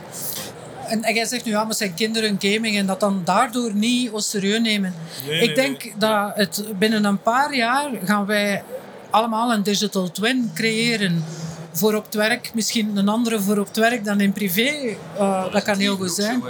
En, 0.88 1.04
en 1.04 1.14
jij 1.14 1.25
zegt 1.25 1.46
nu, 1.46 1.52
ja, 1.52 1.64
maar 1.64 1.75
zijn 1.75 1.94
kinderen 1.94 2.38
gaming 2.40 2.78
en 2.78 2.86
dat 2.86 3.00
dan 3.00 3.22
daardoor 3.24 3.74
niet 3.74 4.12
ons 4.12 4.30
serieus 4.30 4.60
nemen. 4.60 4.96
Nee, 5.28 5.40
ik 5.40 5.46
nee, 5.46 5.56
denk 5.56 5.84
nee. 5.84 5.94
dat 5.98 6.32
het 6.36 6.66
binnen 6.80 7.06
een 7.06 7.22
paar 7.22 7.56
jaar 7.56 7.90
gaan 8.04 8.25
wij 8.25 8.64
allemaal 9.10 9.54
een 9.54 9.64
digital 9.64 10.12
twin 10.12 10.52
creëren. 10.54 11.24
Voor 11.72 11.94
op 11.94 12.06
het 12.06 12.14
werk, 12.14 12.52
misschien 12.54 12.98
een 12.98 13.10
andere 13.10 13.42
voor 13.42 13.58
op 13.58 13.68
het 13.68 13.78
werk 13.78 14.06
dan 14.06 14.20
in 14.20 14.32
privé. 14.32 14.98
Uh, 15.20 15.52
dat 15.52 15.64
kan 15.64 15.78
heel 15.78 15.96
goed 15.96 16.12
zijn. 16.12 16.44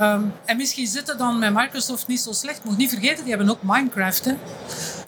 Um, 0.00 0.32
en 0.44 0.56
misschien 0.56 0.86
zitten 0.86 1.18
dan 1.18 1.38
met 1.38 1.54
Microsoft 1.54 2.06
niet 2.06 2.20
zo 2.20 2.32
slecht. 2.32 2.64
Moet 2.64 2.76
niet 2.76 2.90
vergeten, 2.90 3.24
die 3.24 3.34
hebben 3.34 3.50
ook 3.50 3.62
Minecraft. 3.62 4.24
Hè? 4.24 4.32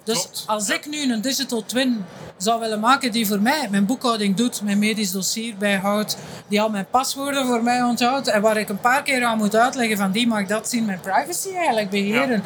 Dus 0.05 0.19
Klopt, 0.21 0.45
als 0.47 0.67
ja. 0.67 0.75
ik 0.75 0.87
nu 0.87 1.13
een 1.13 1.21
digital 1.21 1.65
twin 1.65 2.05
zou 2.45 2.61
willen 2.61 2.81
maken 2.81 3.13
die 3.13 3.27
voor 3.27 3.41
mij 3.41 3.69
mijn 3.71 3.87
boekhouding 3.87 4.37
doet, 4.37 4.63
mijn 4.63 4.79
medisch 4.79 5.11
dossier 5.11 5.55
bijhoudt, 5.59 6.17
die 6.49 6.61
al 6.61 6.71
mijn 6.71 6.87
paswoorden 6.91 7.47
voor 7.47 7.63
mij 7.63 7.83
onthoudt 7.83 8.29
en 8.29 8.43
waar 8.43 8.57
ik 8.57 8.69
een 8.69 8.81
paar 8.81 9.03
keer 9.03 9.25
aan 9.25 9.39
moet 9.39 9.57
uitleggen 9.57 9.97
van 9.97 10.13
die 10.13 10.27
mag 10.27 10.47
dat 10.47 10.69
zien, 10.69 10.85
mijn 10.85 11.01
privacy 11.01 11.55
eigenlijk 11.57 11.91
beheren. 11.91 12.43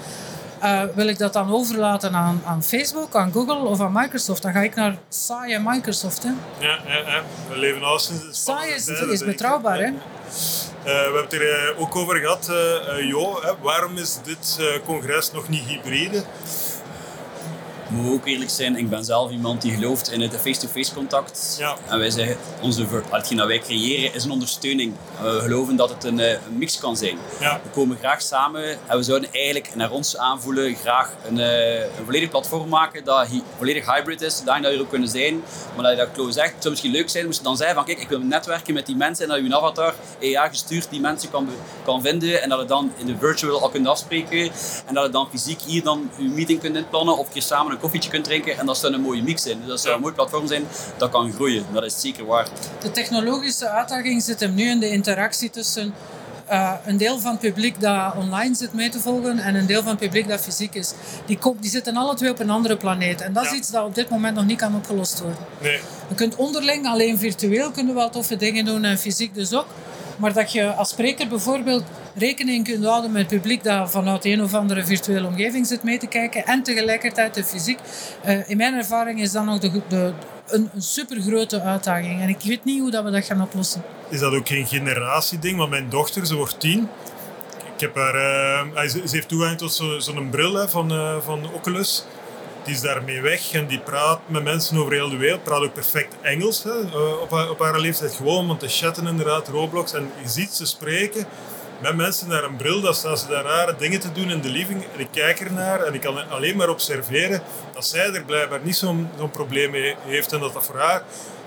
Uh, 0.65 0.83
wil 0.95 1.07
ik 1.07 1.19
dat 1.19 1.33
dan 1.33 1.51
overlaten 1.53 2.15
aan, 2.15 2.43
aan 2.47 2.63
Facebook, 2.63 3.17
aan 3.17 3.33
Google 3.33 3.59
of 3.69 3.81
aan 3.81 3.93
Microsoft? 3.93 4.43
Dan 4.43 4.53
ga 4.53 4.61
ik 4.61 4.75
naar 4.75 4.97
saaie 5.09 5.59
Microsoft. 5.65 6.23
Hè? 6.23 6.31
Ja, 6.67 6.79
ja, 6.87 6.97
ja. 6.97 7.23
We 7.49 7.59
leven 7.59 7.83
al 7.83 7.99
sinds 7.99 8.45
Saai 8.45 8.71
is, 8.73 8.87
is 8.89 9.25
betrouwbaar. 9.25 9.79
Hè? 9.79 9.85
Eh, 9.85 9.93
we 10.83 10.91
hebben 10.91 11.23
het 11.23 11.33
er 11.33 11.71
eh, 11.71 11.81
ook 11.81 11.97
over 11.97 12.17
gehad, 12.17 12.49
eh, 12.49 12.99
eh, 12.99 13.09
Jo, 13.09 13.39
hè, 13.43 13.53
waarom 13.63 13.97
is 13.97 14.19
dit 14.23 14.57
eh, 14.61 14.67
congres 14.87 15.33
nog 15.33 15.49
niet 15.49 15.65
hybride? 15.65 16.23
Moet 17.89 18.13
ook 18.13 18.27
eerlijk 18.27 18.51
zijn, 18.51 18.77
ik 18.77 18.91
ben 18.91 19.05
zelf 19.05 19.31
iemand 19.31 19.63
die 19.63 19.73
gelooft 19.73 20.11
in 20.11 20.21
het 20.21 20.37
face-to-face 20.37 20.95
contact. 20.95 21.57
Ja. 21.59 21.77
En 21.89 21.99
wij 21.99 22.11
zeggen, 22.11 22.37
onze, 22.61 22.87
hetgeen 23.11 23.37
dat 23.37 23.47
wij 23.47 23.59
creëren 23.59 24.15
is 24.15 24.25
een 24.25 24.31
ondersteuning. 24.31 24.95
We 25.21 25.39
geloven 25.41 25.77
dat 25.77 25.89
het 25.89 26.05
een, 26.05 26.21
eh, 26.21 26.31
een 26.31 26.59
mix 26.59 26.79
kan 26.79 26.97
zijn. 26.97 27.19
Ja. 27.41 27.61
We 27.63 27.71
komen 27.71 27.97
graag 27.97 28.23
samen 28.23 28.79
en 28.87 28.97
we 28.97 29.03
zouden 29.03 29.33
eigenlijk 29.33 29.75
naar 29.75 29.91
ons 29.91 30.17
aanvoelen 30.17 30.75
graag 30.75 31.13
een, 31.29 31.39
eh, 31.39 31.81
een 31.81 32.05
volledig 32.05 32.29
platform 32.29 32.69
maken 32.69 33.05
dat 33.05 33.29
volledig 33.57 33.95
hybrid 33.95 34.21
is, 34.21 34.37
zodat 34.37 34.57
je 34.57 34.67
er 34.67 34.81
ook 34.81 34.89
kunnen 34.89 35.09
zijn. 35.09 35.43
Maar 35.75 35.85
dat 35.85 35.93
je 35.93 35.99
dat 35.99 36.13
Klo 36.13 36.31
zegt, 36.31 36.53
het 36.53 36.63
zou 36.63 36.71
misschien 36.71 36.93
leuk 36.93 37.11
zijn 37.11 37.25
moest 37.25 37.39
je 37.39 37.45
dan 37.45 37.57
zeggen 37.57 37.77
van 37.77 37.85
kijk, 37.85 37.99
ik 37.99 38.09
wil 38.09 38.21
netwerken 38.21 38.75
met 38.75 38.87
die 38.87 38.97
mensen 38.97 39.25
en 39.25 39.31
dat 39.31 39.39
je 39.39 39.45
een 39.45 39.55
avatar 39.55 39.95
AI 40.23 40.49
gestuurd 40.49 40.91
die 40.91 41.01
mensen 41.01 41.31
kan, 41.31 41.49
kan 41.85 42.03
vinden 42.03 42.43
en 42.43 42.49
dat 42.49 42.61
je 42.61 42.67
dan 42.67 42.93
in 42.97 43.07
de 43.07 43.17
virtual 43.19 43.63
al 43.63 43.69
kunt 43.69 43.87
afspreken 43.87 44.51
en 44.87 44.95
dat 44.95 45.05
je 45.05 45.11
dan 45.11 45.29
fysiek 45.31 45.61
hier 45.61 45.83
dan 45.83 46.11
je 46.17 46.29
meeting 46.29 46.61
kunt 46.61 46.77
inplannen 46.77 47.19
of 47.19 47.33
keer 47.33 47.43
samen 47.43 47.73
een 47.73 47.78
koffietje 47.81 48.11
kunt 48.11 48.25
drinken 48.25 48.59
en 48.59 48.67
dat 48.67 48.79
zou 48.79 48.93
een 48.95 49.01
mooie 49.01 49.23
mix 49.23 49.43
zijn. 49.43 49.59
Dus 49.61 49.69
dat 49.69 49.81
zou 49.81 49.95
een 49.95 50.01
mooi 50.01 50.15
platform 50.15 50.47
zijn 50.47 50.65
dat 50.97 51.11
kan 51.11 51.33
groeien. 51.33 51.65
Dat 51.73 51.85
is 51.85 52.01
zeker 52.01 52.27
waar. 52.27 52.49
De 52.81 52.91
technologische 52.91 53.69
uitdaging 53.69 54.23
zit 54.23 54.41
hem 54.41 54.55
nu 54.55 54.69
in 54.71 54.81
de 54.81 54.91
interactie 54.91 55.51
tussen 55.51 55.95
eh, 56.47 56.73
een 56.87 56.97
deel 56.97 57.19
van 57.19 57.31
het 57.31 57.41
publiek 57.41 57.81
dat 57.81 58.15
online 58.17 58.55
zit 58.55 58.73
mee 58.73 58.89
te 58.89 59.01
volgen 59.01 59.39
en 59.39 59.55
een 59.55 59.67
deel 59.67 59.81
van 59.83 59.91
het 59.91 59.99
publiek 59.99 60.29
dat 60.29 60.41
fysiek 60.41 60.75
is. 60.75 60.93
Die, 61.27 61.39
die 61.61 61.71
zitten 61.71 61.97
alle 61.97 62.15
twee 62.15 62.31
op 62.31 62.39
een 62.39 62.51
andere 62.51 62.77
planeet. 62.77 63.21
En 63.21 63.33
dat 63.33 63.45
is 63.45 63.51
Ja. 63.51 63.57
iets 63.57 63.71
dat 63.71 63.85
op 63.85 63.95
dit 63.95 64.09
moment 64.09 64.35
nog 64.35 64.47
niet 64.47 64.59
kan 64.59 64.75
opgelost 64.75 65.21
worden. 65.21 65.39
Nee. 65.63 65.81
Je 66.09 66.15
kunt 66.15 66.37
onderling, 66.37 66.87
alleen 66.87 67.19
virtueel, 67.19 67.71
kunnen 67.71 67.95
wel 67.95 68.11
toffe 68.11 68.37
dingen 68.37 68.65
doen 68.65 68.85
en 68.85 68.99
fysiek 68.99 69.35
dus 69.35 69.55
ook. 69.55 69.67
Maar 70.17 70.33
dat 70.33 70.53
je 70.53 70.73
als 70.73 70.89
spreker 70.89 71.29
bijvoorbeeld 71.29 71.83
rekening 72.19 72.65
kunt 72.65 72.85
houden 72.85 73.13
met 73.13 73.21
het 73.31 73.41
publiek 73.41 73.65
dat 73.65 73.91
vanuit 73.91 74.25
een 74.25 74.43
of 74.43 74.55
andere 74.55 74.85
virtuele 74.85 75.27
omgeving 75.27 75.67
zit 75.67 75.83
mee 75.83 75.99
te 75.99 76.07
kijken 76.07 76.45
en 76.45 76.63
tegelijkertijd 76.63 77.35
de 77.35 77.45
fysiek. 77.45 77.79
Eh, 78.23 78.49
in 78.51 78.57
mijn 78.57 78.75
ervaring 78.75 79.21
is 79.21 79.33
dat 79.33 79.45
nog 79.45 79.59
de, 79.59 79.81
de, 79.89 80.13
een, 80.49 80.71
een 80.75 80.83
supergrote 80.83 81.61
uitdaging. 81.63 82.21
En 82.21 82.29
ik 82.29 82.41
weet 82.45 82.65
niet 82.65 82.81
hoe 82.81 82.91
dat 82.91 83.05
we 83.05 83.11
dat 83.11 83.25
gaan 83.25 83.43
oplossen. 83.43 83.83
Is 84.09 84.21
dat 84.21 84.33
ook 84.35 84.49
geen 84.49 84.67
generatieding? 84.67 85.57
Want 85.57 85.71
mijn 85.71 85.89
dochter, 85.89 86.27
ze 86.27 86.35
wordt 86.35 86.61
tien. 86.61 86.89
Ik 87.75 87.81
heb 87.81 87.95
haar, 87.95 88.15
eh, 88.15 88.89
ze, 88.89 89.03
heeft 89.11 89.29
toegang 89.29 89.59
tot 89.59 89.73
zo- 89.75 89.99
zo'n 89.99 90.31
bril 90.31 90.55
hè, 90.55 90.69
van, 90.69 90.91
eh, 90.93 91.17
van 91.25 91.53
Oculus. 91.55 92.05
Die 92.65 92.75
is 92.75 92.81
daarmee 92.81 93.21
weg 93.21 93.53
en 93.53 93.67
die 93.67 93.79
praat 93.81 94.21
met 94.27 94.43
mensen 94.45 94.77
over 94.77 94.93
heel 94.93 95.09
de 95.11 95.17
wereld. 95.17 95.43
Praat 95.43 95.63
ook 95.63 95.75
perfect 95.75 96.15
Engels 96.23 96.63
hè, 96.63 96.71
op, 97.23 97.31
haar, 97.31 97.51
op 97.51 97.59
haar 97.59 97.81
leeftijd. 97.81 98.13
Gewoon 98.15 98.51
om 98.51 98.59
te 98.59 98.69
chatten 98.69 99.07
inderdaad, 99.07 99.49
Roblox. 99.49 99.93
En 99.93 100.11
je 100.23 100.29
ziet 100.29 100.51
ze 100.51 100.67
spreken 100.67 101.27
met 101.83 101.97
mensen 101.97 102.29
naar 102.29 102.45
een 102.45 102.57
bril. 102.57 102.81
Dan 102.81 102.95
staan 102.95 103.19
ze 103.19 103.27
daar 103.27 103.45
rare 103.45 103.75
dingen 103.79 104.01
te 104.01 104.13
doen 104.13 104.31
in 104.31 104.41
de 104.41 104.49
living. 104.49 104.83
En 104.95 105.01
ik 105.01 105.09
kijk 105.13 105.41
ernaar 105.41 105.83
en 105.83 105.95
ik 105.95 106.01
kan 106.01 106.29
alleen 106.31 106.57
maar 106.57 106.69
observeren 106.69 107.43
dat 107.75 107.87
zij 107.87 108.13
er 108.13 108.25
blijkbaar 108.25 108.61
niet 108.63 108.77
zo'n 108.77 109.09
probleem 109.33 109.71
mee 109.71 109.95
heeft. 110.07 110.33
En 110.33 110.41
dat 110.41 110.53
dat 110.53 110.65
voor 110.65 110.79
haar 110.79 111.03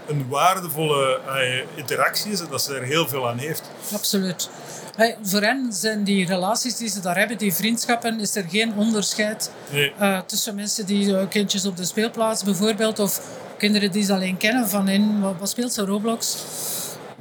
een 0.07 0.25
waardevolle 0.29 1.19
eh, 1.27 1.59
interactie 1.77 2.31
is 2.31 2.39
en 2.39 2.47
dat 2.49 2.61
ze 2.61 2.75
er 2.75 2.83
heel 2.83 3.07
veel 3.07 3.27
aan 3.29 3.37
heeft. 3.37 3.61
Absoluut. 3.93 4.49
Hey, 4.95 5.17
voor 5.23 5.41
hen 5.41 5.73
zijn 5.73 6.03
die 6.03 6.25
relaties 6.27 6.77
die 6.77 6.89
ze 6.89 6.99
daar 6.99 7.17
hebben, 7.17 7.37
die 7.37 7.53
vriendschappen, 7.53 8.19
is 8.19 8.35
er 8.35 8.45
geen 8.49 8.73
onderscheid 8.75 9.51
Nee. 9.69 9.93
eh, 9.97 10.19
tussen 10.25 10.55
mensen 10.55 10.85
die 10.85 11.17
eh, 11.17 11.27
kindjes 11.29 11.65
op 11.65 11.77
de 11.77 11.85
speelplaats 11.85 12.43
bijvoorbeeld, 12.43 12.99
of 12.99 13.21
kinderen 13.57 13.91
die 13.91 14.03
ze 14.03 14.13
alleen 14.13 14.37
kennen 14.37 14.69
van 14.69 14.87
in, 14.87 15.21
wat, 15.21 15.33
wat 15.39 15.49
speelt 15.49 15.73
ze, 15.73 15.85
Roblox? 15.85 16.37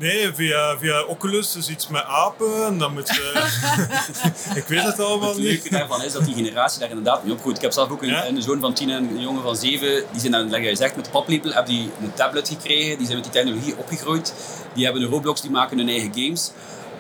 Nee, 0.01 0.33
via, 0.35 0.79
via 0.79 1.03
Oculus, 1.05 1.53
dus 1.53 1.69
iets 1.69 1.89
met 1.89 2.05
apen. 2.05 2.65
En 2.67 2.79
dan 2.79 2.93
moet 2.93 3.09
ze... 3.09 3.51
ik 4.61 4.65
weet 4.65 4.83
het 4.83 5.01
allemaal 5.01 5.29
Het 5.29 5.39
niet. 5.39 5.47
leuke 5.47 5.71
daarvan 5.71 6.03
is 6.03 6.13
dat 6.13 6.25
die 6.25 6.35
generatie 6.35 6.81
daar 6.81 6.89
inderdaad 6.89 7.25
niet 7.25 7.33
opgroeit. 7.33 7.57
Ik 7.57 7.63
heb 7.63 7.73
zelf 7.73 7.91
ook 7.91 8.03
een, 8.03 8.09
Ja. 8.09 8.27
een 8.27 8.43
zoon 8.43 8.61
van 8.61 8.75
10 8.75 8.91
en 8.91 9.09
een 9.11 9.21
jongen 9.21 9.43
van 9.43 9.57
7. 9.57 10.05
Die 10.13 10.21
zijn 10.21 10.33
dan, 10.33 10.63
je 10.63 10.77
zegt, 10.77 10.97
met 10.97 11.05
de 11.05 11.11
paplepel 11.11 11.51
hebben 11.53 11.75
die 11.75 11.91
een 12.03 12.15
tablet 12.15 12.49
gekregen. 12.49 12.97
Die 12.99 13.07
zijn 13.07 13.19
met 13.19 13.33
die 13.33 13.43
technologie 13.43 13.77
opgegroeid. 13.77 14.35
Die 14.75 14.85
hebben 14.85 15.03
een 15.03 15.09
Roblox, 15.09 15.41
die 15.41 15.51
maken 15.51 15.79
hun 15.79 15.89
eigen 15.89 16.11
games. 16.15 16.51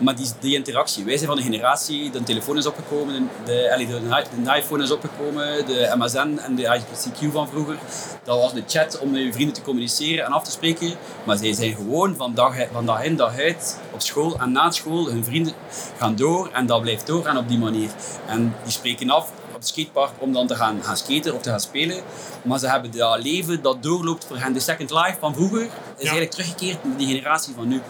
Maar 0.00 0.16
die, 0.16 0.26
die 0.40 0.54
interactie, 0.54 1.04
wij 1.04 1.16
zijn 1.16 1.28
van 1.28 1.36
de 1.36 1.42
generatie, 1.42 2.10
de 2.10 2.22
telefoon 2.22 2.56
is 2.56 2.66
opgekomen, 2.66 3.30
de, 3.44 3.74
de, 3.78 4.42
de 4.42 4.56
iPhone 4.56 4.82
is 4.82 4.90
opgekomen, 4.90 5.66
de 5.66 5.94
MSN 5.96 6.38
en 6.42 6.54
de 6.54 6.80
ICQ 6.80 7.32
van 7.32 7.48
vroeger. 7.48 7.78
Dat 8.24 8.38
was 8.38 8.52
de 8.52 8.62
chat 8.66 8.98
om 8.98 9.10
met 9.10 9.22
je 9.22 9.32
vrienden 9.32 9.54
te 9.54 9.62
communiceren 9.62 10.24
en 10.24 10.32
af 10.32 10.44
te 10.44 10.50
spreken. 10.50 10.92
Maar 11.24 11.36
zij 11.36 11.52
zijn 11.52 11.74
gewoon 11.74 12.16
van 12.16 12.34
dag, 12.34 12.54
van 12.72 12.86
dag 12.86 13.04
in 13.04 13.16
dag 13.16 13.38
uit 13.38 13.78
op 13.92 14.00
school 14.00 14.38
en 14.38 14.52
na 14.52 14.70
school. 14.70 15.08
Hun 15.08 15.24
vrienden 15.24 15.52
gaan 15.98 16.16
door 16.16 16.50
en 16.52 16.66
dat 16.66 16.80
blijft 16.80 17.06
doorgaan 17.06 17.36
op 17.36 17.48
die 17.48 17.58
manier. 17.58 17.90
En 18.26 18.54
die 18.62 18.72
spreken 18.72 19.10
af 19.10 19.30
op 19.48 19.56
het 19.56 19.68
skatepark 19.68 20.10
om 20.18 20.32
dan 20.32 20.46
te 20.46 20.54
gaan, 20.54 20.82
gaan 20.82 20.96
skaten 20.96 21.34
of 21.34 21.42
te 21.42 21.50
gaan 21.50 21.60
spelen. 21.60 22.02
Maar 22.42 22.58
ze 22.58 22.68
hebben 22.68 22.90
dat 22.90 23.22
leven 23.22 23.62
dat 23.62 23.82
doorloopt 23.82 24.24
voor 24.24 24.36
hen. 24.36 24.52
De 24.52 24.60
Second 24.60 24.90
Life 24.90 25.16
van 25.18 25.34
vroeger 25.34 25.62
is 25.62 25.70
eigenlijk 25.96 26.30
teruggekeerd 26.30 26.84
naar 26.84 26.96
die 26.96 27.06
generatie 27.06 27.54
van 27.54 27.68
nu. 27.68 27.80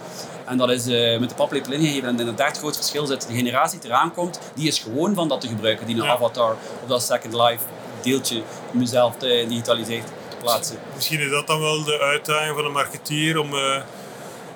En 0.51 0.57
dat 0.57 0.71
is 0.71 0.87
eh, 0.87 1.19
met 1.21 1.29
de 1.29 1.35
paplepel 1.35 1.73
ingegeven. 1.73 2.09
En 2.09 2.19
inderdaad 2.19 2.49
het 2.49 2.59
groot 2.59 2.77
verschil 2.77 3.07
zit. 3.07 3.27
De 3.29 3.35
generatie 3.35 3.79
die 3.81 3.91
eraan 3.91 4.13
komt, 4.15 4.39
die 4.55 4.69
is 4.69 4.79
gewoon 4.79 5.15
van 5.15 5.29
dat 5.29 5.41
te 5.41 5.49
gebruiken. 5.49 5.87
Die 5.87 5.97
een 5.97 6.03
Ja. 6.05 6.11
avatar 6.11 6.53
of 6.83 6.89
dat 6.89 7.03
Second 7.03 7.35
Life 7.35 7.65
deeltje 8.03 8.43
om 8.73 8.81
jezelf 8.81 9.17
te 9.17 9.45
digitaliseren, 9.49 10.05
te 10.29 10.37
plaatsen. 10.37 10.77
Misschien 10.95 11.21
is 11.21 11.31
dat 11.31 11.47
dan 11.47 11.61
wel 11.61 11.85
de 11.85 11.99
uitdaging 12.01 12.55
van 12.57 12.65
een 12.65 12.73
marketeer 12.73 13.39
om 13.39 13.55
eh, 13.55 13.83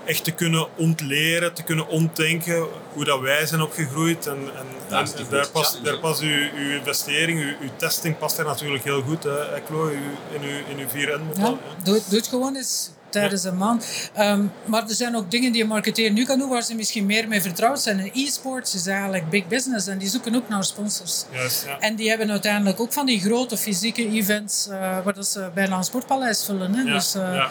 echt 0.05 0.25
te 0.25 0.31
kunnen 0.31 0.67
ontleren, 0.77 1.53
te 1.55 1.63
kunnen 1.63 1.89
ontdenken 1.89 2.67
hoe 2.93 3.05
dat 3.05 3.21
wij 3.21 3.47
zijn 3.47 3.61
opgegroeid. 3.63 4.27
En, 4.27 4.37
en, 4.57 4.67
Daar 4.89 5.01
en 5.31 5.51
past, 5.53 5.85
daar 5.85 5.99
past 5.99 6.21
uw, 6.21 6.49
uw 6.57 6.71
investering, 6.79 7.39
uw, 7.41 7.55
uw 7.61 7.69
testing 7.77 8.19
past 8.19 8.37
daar 8.37 8.47
natuurlijk 8.47 8.85
heel 8.85 9.03
goed. 9.03 9.23
Hè, 9.23 9.55
Eklo, 9.55 9.83
uw- 9.83 9.91
in 10.37 10.43
uw, 10.43 10.59
in 10.69 10.79
uw 10.79 10.89
4N-model. 10.89 11.43
Ja, 11.51 11.59
doe, 11.85 11.95
het- 11.95 12.05
doe 12.09 12.19
het 12.19 12.29
gewoon 12.29 12.57
eens 12.57 12.91
tijdens 13.15 13.45
een 13.45 13.57
maand. 13.57 13.87
Ehm, 14.15 14.43
maar 14.65 14.83
er 14.89 14.95
zijn 14.95 15.17
ook 15.17 15.31
dingen 15.31 15.53
die 15.53 15.63
een 15.63 15.69
marketeer 15.69 16.11
nu 16.13 16.25
kan 16.25 16.39
doen 16.39 16.49
waar 16.49 16.63
ze 16.63 16.75
misschien 16.75 17.07
meer 17.07 17.29
mee 17.29 17.43
vertrouwd 17.43 17.81
zijn. 17.81 17.99
En 18.01 18.11
e-sports 18.15 18.75
is 18.75 18.87
eigenlijk 18.87 19.31
big 19.31 19.47
business 19.47 19.87
en 19.87 19.99
die 19.99 20.09
zoeken 20.09 20.35
ook 20.35 20.49
naar 20.49 20.65
sponsors. 20.65 21.25
Juist, 21.33 21.65
ja. 21.67 21.79
En 21.79 21.95
die 21.97 22.09
hebben 22.09 22.31
uiteindelijk 22.31 22.81
ook 22.81 22.93
van 22.93 23.07
die 23.07 23.21
grote 23.21 23.57
fysieke 23.57 24.09
events 24.09 24.69
eh, 24.69 24.79
waar 25.05 25.15
dat 25.15 25.27
ze 25.27 25.51
bijna 25.55 25.77
een 25.77 25.85
sportpaleis 25.85 26.45
vullen. 26.45 26.75
Hè? 26.75 26.83
Ja, 26.83 26.93
Dus 26.93 27.15
eh, 27.15 27.35
ja. 27.35 27.51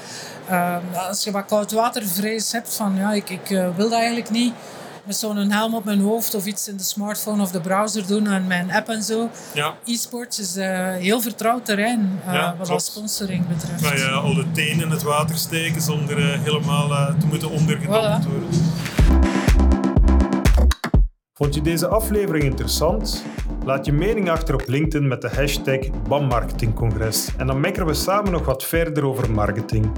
eh, 0.93 1.07
als 1.07 1.23
je 1.23 1.31
wat 1.31 1.45
koudwatervrees 1.45 2.51
hebt 2.51 2.73
van 2.75 2.95
ja, 2.97 3.13
ik, 3.13 3.29
ik 3.29 3.49
eh, 3.49 3.67
wil 3.75 3.89
dat 3.89 3.99
eigenlijk 3.99 4.29
niet 4.29 4.53
met 5.05 5.15
zo'n 5.15 5.37
helm 5.51 5.75
op 5.75 5.83
mijn 5.85 5.99
hoofd 5.99 6.35
of 6.35 6.45
iets 6.45 6.67
in 6.67 6.77
de 6.77 6.83
smartphone 6.83 7.41
of 7.41 7.51
de 7.51 7.59
browser 7.61 8.07
doen 8.07 8.27
en 8.27 8.47
mijn 8.47 8.71
app 8.71 8.89
en 8.89 9.03
zo. 9.03 9.29
ja. 9.53 9.73
E-sports 9.85 10.39
is 10.39 10.55
eh, 10.55 10.91
heel 10.95 11.21
vertrouwd 11.21 11.65
terrein 11.65 12.19
eh, 12.25 12.33
Ja, 12.33 12.55
wat 12.57 12.67
klopt. 12.67 12.83
sponsoring 12.83 13.47
betreft. 13.47 13.81
Kan 13.87 13.97
je 13.97 14.09
al 14.09 14.33
de 14.33 14.45
tenen 14.51 14.83
in 14.83 14.89
het 14.91 15.03
water 15.03 15.37
steken 15.37 15.81
zonder 15.81 16.17
eh, 16.31 16.39
helemaal 16.41 16.91
eh, 16.91 17.19
te 17.19 17.25
moeten 17.25 17.49
ondergedompeld 17.49 18.23
Voilà. 18.23 18.29
worden. 18.29 18.49
Vond 21.33 21.55
je 21.55 21.61
deze 21.61 21.87
aflevering 21.87 22.43
interessant? 22.43 23.23
Laat 23.65 23.85
je 23.85 23.91
mening 23.91 24.29
achter 24.29 24.53
op 24.53 24.63
LinkedIn 24.67 25.07
met 25.07 25.21
de 25.21 25.29
hashtag 25.35 25.79
BAM-marketingcongres 26.07 27.27
en 27.37 27.47
dan 27.47 27.59
mekkeren 27.59 27.87
we 27.87 27.93
samen 27.93 28.31
nog 28.31 28.45
wat 28.45 28.63
verder 28.63 29.05
over 29.05 29.31
marketing. 29.31 29.91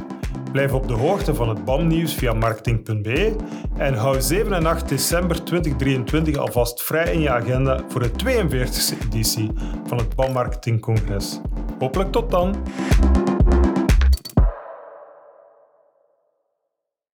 Blijf 0.55 0.73
op 0.73 0.87
de 0.87 0.93
hoogte 0.93 1.35
van 1.35 1.49
het 1.49 1.65
BAM-nieuws 1.65 2.13
via 2.13 2.33
marketing.be 2.33 3.35
en 3.77 3.93
hou 3.93 4.21
7 4.21 4.53
en 4.53 4.65
8 4.65 4.89
december 4.89 5.43
2023 5.43 6.37
alvast 6.37 6.83
vrij 6.83 7.13
in 7.13 7.21
je 7.21 7.29
agenda 7.29 7.79
voor 7.87 8.01
de 8.01 8.09
42e 8.09 9.05
editie 9.05 9.51
van 9.87 9.97
het 9.97 10.15
BAM-marketingcongres. 10.15 11.39
Hopelijk 11.79 12.11
tot 12.11 12.31
dan! 12.31 12.55